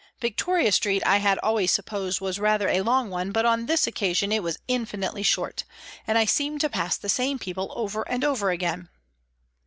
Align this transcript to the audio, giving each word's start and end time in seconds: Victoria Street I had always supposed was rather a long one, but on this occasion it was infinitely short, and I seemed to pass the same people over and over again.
Victoria 0.19 0.71
Street 0.71 1.03
I 1.05 1.17
had 1.17 1.37
always 1.43 1.71
supposed 1.71 2.21
was 2.21 2.39
rather 2.39 2.67
a 2.69 2.81
long 2.81 3.11
one, 3.11 3.31
but 3.31 3.45
on 3.45 3.67
this 3.67 3.85
occasion 3.85 4.31
it 4.31 4.41
was 4.41 4.57
infinitely 4.67 5.21
short, 5.21 5.63
and 6.07 6.17
I 6.17 6.25
seemed 6.25 6.59
to 6.61 6.69
pass 6.71 6.97
the 6.97 7.07
same 7.07 7.37
people 7.37 7.71
over 7.75 8.01
and 8.09 8.23
over 8.23 8.49
again. 8.49 8.89